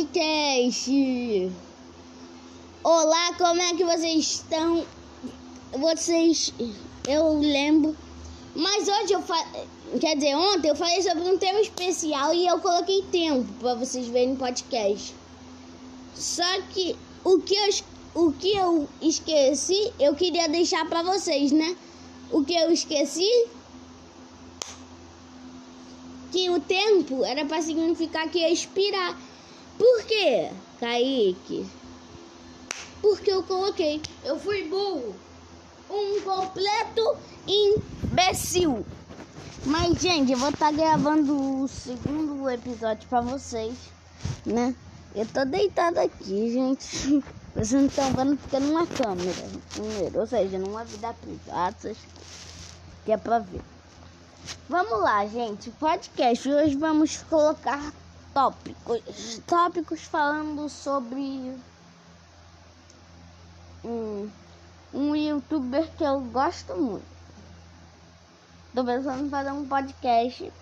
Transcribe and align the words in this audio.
podcast. 0.00 1.52
Olá, 2.82 3.34
como 3.36 3.60
é 3.60 3.74
que 3.74 3.84
vocês 3.84 4.16
estão? 4.18 4.86
Vocês, 5.72 6.54
eu 7.06 7.38
lembro, 7.38 7.94
mas 8.54 8.88
hoje 8.88 9.12
eu 9.12 9.20
fa... 9.20 9.36
quer 10.00 10.16
dizer, 10.16 10.34
ontem 10.36 10.68
eu 10.68 10.74
falei 10.74 11.02
sobre 11.02 11.28
um 11.28 11.36
tema 11.36 11.60
especial 11.60 12.32
e 12.32 12.46
eu 12.46 12.58
coloquei 12.60 13.02
tempo 13.12 13.46
para 13.60 13.74
vocês 13.74 14.06
verem 14.06 14.30
no 14.30 14.36
podcast. 14.36 15.14
Só 16.14 16.62
que 16.70 16.96
o 17.22 17.38
que 17.38 17.54
eu, 17.54 17.74
o 18.14 18.32
que 18.32 18.56
eu 18.56 18.88
esqueci, 19.02 19.92
eu 20.00 20.14
queria 20.14 20.48
deixar 20.48 20.88
para 20.88 21.02
vocês, 21.02 21.52
né? 21.52 21.76
O 22.32 22.42
que 22.42 22.54
eu 22.54 22.72
esqueci 22.72 23.28
que 26.32 26.48
o 26.48 26.60
tempo 26.60 27.22
era 27.24 27.44
para 27.44 27.60
significar 27.60 28.30
que 28.30 28.38
ia 28.38 28.50
expirar. 28.50 29.29
Por 29.80 30.02
quê, 30.02 30.50
Kaique? 30.78 31.66
Porque 33.00 33.32
eu 33.32 33.42
coloquei. 33.42 34.02
Eu 34.22 34.38
fui 34.38 34.64
burro. 34.64 35.14
Um 35.88 36.20
completo 36.20 37.16
imbecil. 37.48 38.84
Mas, 39.64 39.98
gente, 39.98 40.32
eu 40.32 40.38
vou 40.38 40.50
estar 40.50 40.66
tá 40.66 40.72
gravando 40.72 41.62
o 41.62 41.66
segundo 41.66 42.50
episódio 42.50 43.08
para 43.08 43.22
vocês, 43.22 43.74
né? 44.44 44.74
Eu 45.14 45.24
tô 45.24 45.46
deitado 45.46 45.96
aqui, 45.98 46.52
gente. 46.52 47.24
Vocês 47.56 47.72
não 47.72 47.86
estão 47.86 48.12
vendo 48.12 48.36
porque 48.36 48.56
é 48.56 48.60
numa 48.60 48.86
câmera. 48.86 49.48
Primeiro, 49.72 50.20
ou 50.20 50.26
seja, 50.26 50.58
numa 50.58 50.84
vida 50.84 51.14
privada, 51.14 51.96
que 53.06 53.12
é 53.12 53.16
pra 53.16 53.38
ver. 53.38 53.62
Vamos 54.68 55.00
lá, 55.00 55.26
gente. 55.26 55.70
Podcast. 55.70 56.48
Hoje 56.48 56.76
vamos 56.76 57.16
colocar 57.30 57.92
tópicos. 58.34 59.40
Tópicos 59.46 60.02
falando 60.02 60.68
sobre 60.68 61.56
um, 63.84 64.28
um 64.92 65.16
youtuber 65.16 65.88
que 65.96 66.04
eu 66.04 66.20
gosto 66.20 66.76
muito. 66.76 67.20
Tô 68.74 68.84
pensando 68.84 69.26
em 69.26 69.30
fazer 69.30 69.50
um 69.50 69.66
podcast. 69.66 70.52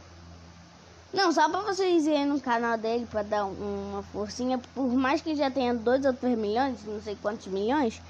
Não, 1.13 1.33
só 1.33 1.49
pra 1.49 1.61
vocês 1.61 2.07
irem 2.07 2.27
no 2.27 2.41
canal 2.41 2.77
dele 2.77 3.07
pra 3.07 3.23
dar 3.23 3.45
uma 3.45 4.03
forcinha. 4.03 4.59
Por 4.75 4.93
mais 4.93 5.21
que 5.21 5.35
já 5.35 5.51
tenha 5.51 5.75
dois 5.75 6.05
ou 6.05 6.13
três 6.13 6.39
milhões, 6.39 6.85
não 6.85 7.01
sei 7.03 7.17
quantos 7.17 7.47
milhões. 7.47 8.01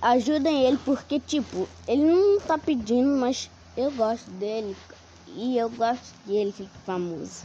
Ajudem 0.00 0.64
ele 0.64 0.78
porque, 0.78 1.20
tipo, 1.20 1.68
ele 1.86 2.04
não 2.04 2.40
tá 2.40 2.56
pedindo, 2.56 3.08
mas 3.18 3.50
eu 3.76 3.90
gosto 3.92 4.30
dele 4.30 4.76
e 5.28 5.58
eu 5.58 5.68
gosto 5.68 6.14
que 6.24 6.36
ele 6.36 6.52
fique 6.52 6.78
famoso. 6.86 7.44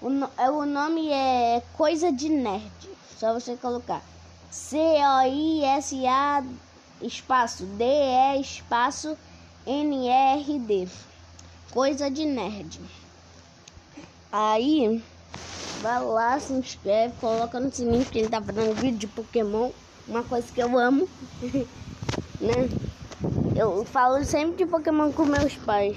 O, 0.00 0.10
no, 0.10 0.28
é, 0.36 0.50
o 0.50 0.66
nome 0.66 1.10
é 1.10 1.62
Coisa 1.74 2.12
de 2.12 2.28
Nerd. 2.28 2.90
Só 3.18 3.32
você 3.32 3.56
colocar 3.56 4.02
C-O-I-S-A 4.50 6.44
espaço 7.00 7.64
D-E 7.64 8.40
espaço 8.40 9.16
N-R-D. 9.66 10.88
Coisa 11.70 12.10
de 12.10 12.26
Nerd. 12.26 12.78
Aí, 14.30 15.02
vai 15.80 16.04
lá, 16.04 16.38
se 16.38 16.52
inscreve, 16.52 17.14
coloca 17.18 17.58
no 17.58 17.72
sininho 17.72 18.04
que 18.04 18.18
ele 18.18 18.28
tá 18.28 18.40
fazendo 18.40 18.74
vídeo 18.74 18.98
de 18.98 19.06
Pokémon. 19.06 19.70
Uma 20.06 20.22
coisa 20.22 20.46
que 20.52 20.62
eu 20.62 20.78
amo. 20.78 21.08
né? 22.38 22.68
Eu 23.56 23.82
falo 23.86 24.22
sempre 24.26 24.56
de 24.56 24.70
Pokémon 24.70 25.10
com 25.10 25.24
meus 25.24 25.56
pais. 25.56 25.96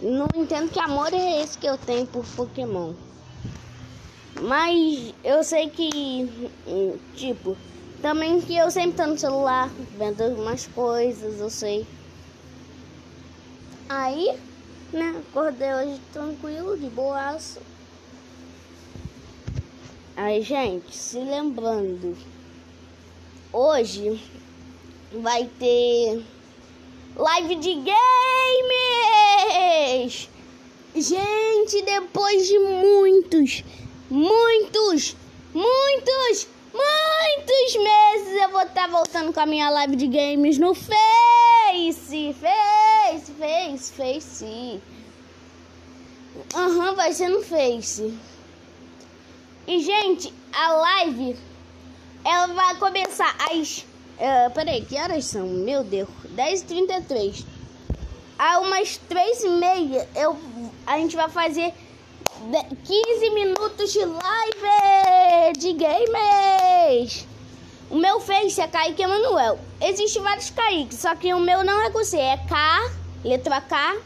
Não 0.00 0.26
entendo 0.34 0.70
que 0.70 0.80
amor 0.80 1.12
é 1.12 1.42
esse 1.42 1.58
que 1.58 1.66
eu 1.66 1.76
tenho 1.76 2.06
por 2.06 2.24
Pokémon. 2.34 2.94
Mas 4.40 5.14
eu 5.24 5.42
sei 5.42 5.70
que, 5.70 6.28
tipo, 7.14 7.56
também 8.02 8.40
que 8.40 8.56
eu 8.56 8.70
sempre 8.70 8.96
tô 8.96 9.06
no 9.06 9.18
celular, 9.18 9.70
vendo 9.96 10.22
umas 10.34 10.66
coisas, 10.66 11.40
eu 11.40 11.48
sei. 11.48 11.86
Aí, 13.88 14.36
né, 14.92 15.22
acordei 15.28 15.72
hoje 15.72 16.00
tranquilo, 16.12 16.76
de 16.76 16.90
boaço. 16.90 17.60
Aí, 20.16 20.42
gente, 20.42 20.94
se 20.94 21.18
lembrando, 21.18 22.16
hoje 23.52 24.20
vai 25.12 25.48
ter 25.58 26.22
live 27.16 27.56
de 27.56 27.74
games! 27.74 27.96
Gente, 30.94 31.82
depois 31.84 32.46
de 32.46 32.58
muitos, 32.58 33.64
muitos, 34.10 35.16
muitos, 35.52 36.48
muitos 36.72 37.82
meses 37.82 38.42
eu 38.42 38.50
vou 38.50 38.62
estar 38.62 38.82
tá 38.82 38.88
voltando 38.88 39.32
com 39.32 39.40
a 39.40 39.46
minha 39.46 39.70
live 39.70 39.96
de 39.96 40.06
games 40.06 40.58
no 40.58 40.74
Face! 40.74 42.34
Face, 42.34 43.32
Face, 43.32 43.92
Face. 43.92 44.80
Aham, 46.54 46.90
uhum, 46.90 46.94
vai 46.94 47.12
ser 47.12 47.28
no 47.28 47.42
Face. 47.42 48.16
E, 49.66 49.80
gente, 49.80 50.32
a 50.52 50.72
live 50.72 51.36
ela 52.24 52.46
vai 52.48 52.76
começar 52.76 53.36
às 53.50 53.84
Uh, 54.16 54.50
peraí, 54.54 54.82
que 54.82 54.98
horas 54.98 55.26
são? 55.26 55.46
Meu 55.46 55.84
Deus, 55.84 56.08
10h33. 56.34 57.44
Há 58.38 58.60
umas 58.60 58.98
3h30 59.10 60.06
eu, 60.14 60.38
a 60.86 60.96
gente 60.96 61.14
vai 61.14 61.28
fazer 61.28 61.74
15 62.84 63.30
minutos 63.30 63.92
de 63.92 64.04
live 64.04 65.58
de 65.58 65.72
games. 65.72 67.26
O 67.90 67.96
meu 67.96 68.20
face 68.20 68.60
é 68.60 68.68
Kaique 68.68 69.02
Emanuel. 69.02 69.58
Existem 69.80 70.22
vários 70.22 70.50
Kaique, 70.50 70.94
só 70.94 71.14
que 71.14 71.34
o 71.34 71.40
meu 71.40 71.64
não 71.64 71.80
é 71.82 71.90
com 71.90 72.04
C. 72.04 72.18
É 72.18 72.36
K, 72.36 72.90
letra 73.24 73.60
K, 73.60 73.96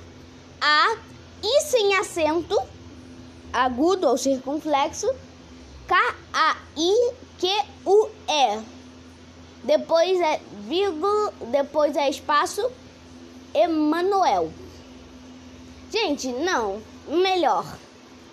A, 0.60 0.96
I 1.42 1.60
sem 1.62 1.94
acento, 1.96 2.58
agudo 3.52 4.08
ou 4.08 4.16
circunflexo, 4.16 5.12
K-A-I-Q-U-E 5.86 6.50
depois 9.62 10.18
é 10.20 10.40
vírgula, 10.66 11.32
depois 11.50 11.94
é 11.94 12.08
espaço 12.08 12.70
Emanuel. 13.54 14.50
Gente, 15.90 16.28
não, 16.28 16.80
melhor. 17.06 17.64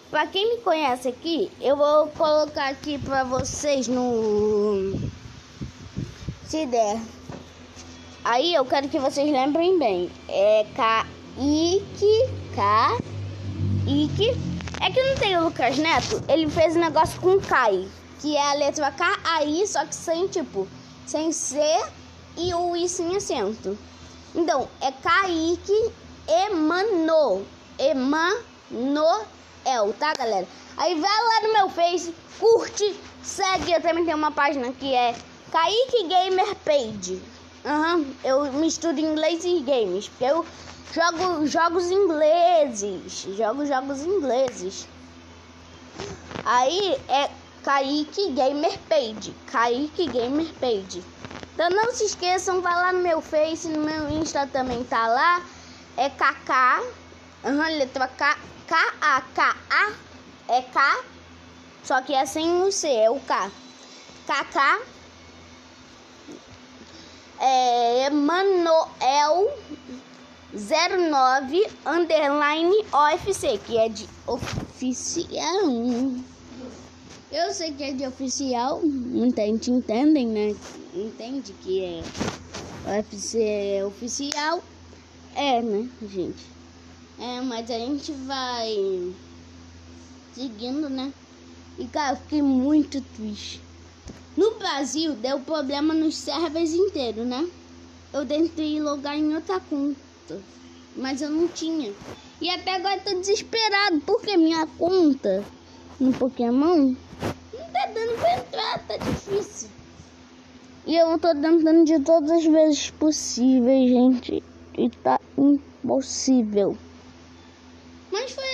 Para 0.09 0.25
quem 0.27 0.55
me 0.55 0.61
conhece 0.61 1.09
aqui, 1.09 1.51
eu 1.59 1.75
vou 1.75 2.07
colocar 2.07 2.69
aqui 2.69 2.97
para 2.97 3.25
vocês 3.25 3.89
no 3.89 4.93
se 6.45 6.65
der. 6.65 7.01
Aí 8.23 8.53
eu 8.55 8.63
quero 8.63 8.87
que 8.87 8.99
vocês 8.99 9.29
lembrem 9.29 9.77
bem. 9.77 10.09
É 10.29 10.65
Kaique, 10.75 12.29
Kaique. 12.55 14.29
É 14.81 14.89
que 14.89 15.03
não 15.03 15.15
tem 15.15 15.37
o 15.37 15.43
Lucas 15.43 15.77
Neto, 15.77 16.23
ele 16.29 16.49
fez 16.49 16.77
um 16.77 16.79
negócio 16.79 17.19
com 17.19 17.37
Kai, 17.41 17.85
que 18.21 18.37
é 18.37 18.51
a 18.51 18.53
letra 18.53 18.89
K 18.91 19.19
aí, 19.25 19.67
só 19.67 19.85
que 19.85 19.93
sem 19.93 20.27
tipo 20.27 20.65
sem 21.05 21.33
C 21.33 21.59
e 22.37 22.53
o 22.53 22.75
I 22.77 22.87
sem 22.87 23.15
acento. 23.17 23.77
Então, 24.33 24.69
é 24.79 24.89
Kaique 24.89 25.91
Emano. 26.27 27.43
Emanoel, 29.67 29.93
tá, 29.93 30.13
galera? 30.13 30.47
Aí 30.77 30.99
vai 30.99 31.23
lá 31.23 31.47
no 31.47 31.53
meu 31.53 31.69
Face, 31.69 32.13
curte, 32.39 32.99
segue. 33.21 33.73
Eu 33.73 33.81
também 33.81 34.05
tenho 34.05 34.17
uma 34.17 34.31
página 34.31 34.71
que 34.71 34.93
é 34.93 35.13
Kaique 35.51 36.07
Gamer 36.07 36.55
Page. 36.63 37.21
Uhum, 37.65 38.13
eu 38.23 38.53
misturo 38.53 38.97
inglês 38.97 39.43
e 39.43 39.59
games. 39.59 40.07
Porque 40.07 40.23
eu 40.23 40.45
jogo 40.93 41.45
jogos 41.45 41.91
ingleses. 41.91 43.27
Jogo 43.35 43.65
jogos 43.65 44.01
ingleses. 44.01 44.87
Aí 46.45 46.97
é 47.09 47.29
Kaique 47.63 48.31
Gamer 48.31 48.79
Page. 48.87 49.35
Kaique 49.51 50.07
Gamer 50.07 50.53
Page. 50.59 51.03
Então 51.53 51.69
não 51.71 51.91
se 51.91 52.05
esqueçam, 52.05 52.61
vai 52.61 52.75
lá 52.75 52.93
no 52.93 52.99
meu 52.99 53.19
Face, 53.19 53.67
no 53.67 53.83
meu 53.83 54.09
Insta 54.09 54.47
também 54.47 54.83
tá 54.83 55.07
lá. 55.07 55.41
É 55.97 56.07
Uhum, 57.43 57.77
letra 57.77 58.07
K. 58.07 58.37
K-A-K-A. 58.67 59.93
É 60.49 60.61
K. 60.61 61.03
Só 61.83 62.01
que 62.01 62.13
é 62.13 62.25
sem 62.25 62.61
o 62.61 62.71
C, 62.71 62.87
é 62.89 63.09
o 63.09 63.19
K. 63.19 63.51
KK. 64.25 64.81
É 67.39 68.07
Emanuel 68.07 69.53
09 70.53 71.67
underline 71.85 72.85
OFC, 72.91 73.57
que 73.59 73.77
é 73.77 73.89
de 73.89 74.09
oficial. 74.25 75.67
Eu 77.31 77.53
sei 77.53 77.73
que 77.73 77.83
é 77.83 77.93
de 77.93 78.07
oficial, 78.07 78.81
muita 78.81 79.41
gente 79.43 79.69
entendem, 79.69 80.27
né? 80.27 80.55
Entende 80.93 81.53
que 81.53 81.83
é 81.83 82.03
UFC 82.89 83.43
é 83.43 83.85
oficial. 83.85 84.63
É, 85.35 85.61
né, 85.61 85.87
gente? 86.01 86.56
É, 87.19 87.41
mas 87.41 87.69
a 87.71 87.79
gente 87.79 88.11
vai 88.11 89.13
seguindo, 90.33 90.87
né? 90.87 91.11
E 91.79 91.85
cara, 91.85 92.13
eu 92.13 92.17
fiquei 92.17 92.41
muito 92.41 93.01
triste. 93.01 93.59
No 94.35 94.51
Brasil, 94.51 95.13
deu 95.15 95.39
problema 95.39 95.95
nos 95.95 96.15
servers 96.15 96.71
inteiros, 96.73 97.25
né? 97.25 97.49
Eu 98.13 98.23
tentei 98.25 98.79
logar 98.79 99.17
em 99.17 99.33
outra 99.33 99.59
conta, 99.59 100.39
mas 100.95 101.21
eu 101.21 101.29
não 101.31 101.47
tinha. 101.47 101.91
E 102.39 102.49
até 102.51 102.75
agora 102.75 103.01
tô 103.01 103.15
desesperado, 103.19 103.99
porque 104.05 104.37
minha 104.37 104.67
conta 104.77 105.43
no 105.99 106.13
Pokémon 106.13 106.77
não 106.77 107.71
tá 107.73 107.89
dando 107.93 108.19
pra 108.19 108.37
entrar, 108.37 108.79
tá 108.87 108.97
difícil. 108.97 109.69
E 110.85 110.95
eu 110.95 111.17
tô 111.17 111.33
tentando 111.33 111.83
de 111.83 111.99
todas 111.99 112.29
as 112.29 112.45
vezes 112.45 112.91
possíveis, 112.91 113.89
gente. 113.89 114.43
E 114.77 114.89
tá 114.89 115.19
impossível. 115.35 116.77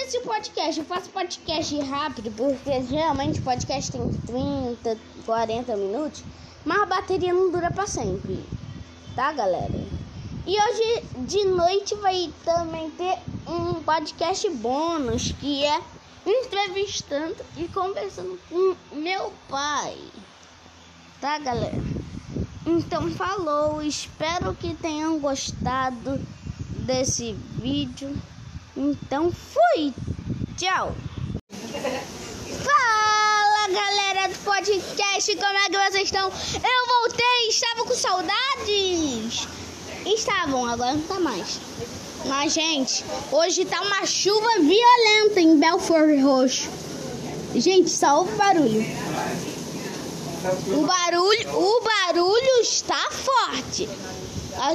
Esse 0.05 0.19
podcast. 0.19 0.77
Eu 0.77 0.85
faço 0.85 1.09
podcast 1.11 1.79
rápido, 1.79 2.29
porque 2.31 2.83
geralmente 2.83 3.41
podcast 3.41 3.89
tem 3.89 4.11
30, 4.11 4.97
40 5.25 5.77
minutos. 5.77 6.25
Mas 6.65 6.81
a 6.81 6.85
bateria 6.85 7.33
não 7.33 7.49
dura 7.49 7.71
pra 7.71 7.87
sempre. 7.87 8.43
Tá, 9.15 9.31
galera? 9.31 9.71
E 10.45 10.57
hoje 10.61 11.03
de 11.19 11.45
noite 11.45 11.95
vai 11.95 12.29
também 12.43 12.91
ter 12.91 13.17
um 13.47 13.75
podcast 13.75 14.49
bônus 14.49 15.31
que 15.39 15.63
é 15.63 15.81
entrevistando 16.25 17.37
e 17.55 17.69
conversando 17.69 18.37
com 18.49 18.75
meu 18.93 19.31
pai. 19.47 19.97
Tá, 21.21 21.39
galera? 21.39 21.81
Então 22.65 23.09
falou, 23.11 23.81
espero 23.81 24.53
que 24.53 24.75
tenham 24.75 25.17
gostado 25.17 26.19
desse 26.85 27.31
vídeo. 27.31 28.13
Então 28.75 29.31
fui. 29.31 29.93
Tchau. 30.57 30.95
Fala, 32.63 33.67
galera 33.69 34.27
do 34.29 34.39
podcast, 34.43 35.35
como 35.35 35.57
é 35.57 35.69
que 35.69 35.91
vocês 35.91 36.03
estão? 36.05 36.27
Eu 36.29 36.87
voltei, 37.01 37.49
estava 37.49 37.85
com 37.85 37.93
saudades. 37.93 39.47
Estavam, 40.05 40.65
agora 40.65 40.93
não 40.93 41.01
tá 41.03 41.19
mais. 41.19 41.59
Mas, 42.25 42.53
gente, 42.53 43.05
hoje 43.31 43.65
tá 43.65 43.81
uma 43.81 44.05
chuva 44.05 44.59
violenta 44.59 45.39
em 45.39 45.59
Belfort 45.59 46.19
Roxo. 46.21 46.69
Gente, 47.55 47.89
só 47.89 48.23
o 48.23 48.25
barulho. 48.25 48.83
O 50.67 50.85
barulho, 50.85 51.57
o 51.57 51.81
barulho 51.81 52.61
está 52.61 53.09
forte. 53.11 53.87
A, 54.57 54.67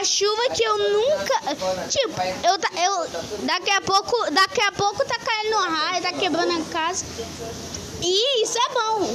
a 0.00 0.04
chuva 0.04 0.50
que 0.54 0.64
eu 0.64 0.78
nunca, 0.92 1.40
tipo, 1.88 2.20
eu, 2.42 2.54
eu 2.82 3.08
daqui 3.44 3.70
a 3.70 3.80
pouco, 3.80 4.30
daqui 4.30 4.60
a 4.60 4.72
pouco 4.72 5.04
tá 5.04 5.18
caindo 5.18 5.56
raio, 5.56 6.02
tá 6.02 6.12
quebrando 6.12 6.60
a 6.60 6.64
casa. 6.72 7.04
E 8.00 8.42
isso 8.42 8.58
é 8.58 8.72
bom. 8.72 9.08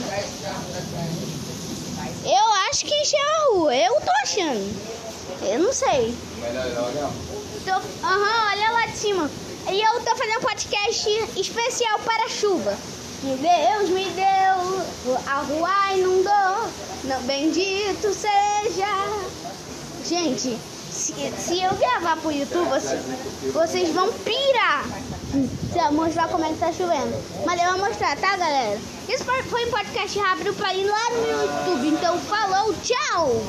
Eu 2.23 2.53
acho 2.69 2.85
que 2.85 2.93
encheu 2.93 3.19
a 3.19 3.45
rua. 3.53 3.75
Eu 3.75 3.93
tô 4.01 4.11
achando. 4.23 4.81
Eu 5.41 5.59
não 5.59 5.73
sei. 5.73 6.15
Tô, 7.65 7.71
uhum, 7.71 8.49
olha 8.51 8.71
lá 8.71 8.85
de 8.87 8.97
cima. 8.97 9.29
E 9.71 9.81
eu 9.81 10.01
tô 10.01 10.15
fazendo 10.15 10.39
um 10.39 10.41
podcast 10.41 11.09
especial 11.35 11.99
para 11.99 12.29
chuva. 12.29 12.77
Que 13.21 13.37
Deus 13.37 13.89
me 13.89 14.09
deu, 14.11 15.15
a 15.27 15.41
rua 15.41 15.93
inundou. 15.95 16.69
Não, 17.03 17.21
bendito 17.23 18.13
seja. 18.13 18.87
Gente, 20.07 20.57
se, 20.91 21.13
se 21.13 21.61
eu 21.61 21.73
gravar 21.75 22.17
pro 22.17 22.31
YouTube, 22.31 22.69
vocês, 22.69 23.01
vocês 23.53 23.89
vão 23.89 24.11
pirar. 24.13 24.85
Se 25.71 25.79
eu 25.79 25.91
mostrar 25.93 26.27
como 26.27 26.45
é 26.45 26.49
que 26.49 26.59
tá 26.59 26.71
chovendo. 26.71 27.15
Mas 27.45 27.61
eu 27.61 27.71
vou 27.71 27.87
mostrar, 27.87 28.15
tá, 28.17 28.35
galera? 28.37 28.79
Isso 29.09 29.23
foi 29.23 29.65
um 29.65 29.71
podcast 29.71 30.19
rápido 30.19 30.53
para 30.53 30.73
ir 30.73 30.85
lá 30.85 31.09
no 31.11 31.27
YouTube. 31.27 31.87
Então, 31.87 32.19
falou, 32.19 32.73
tchau! 32.83 33.41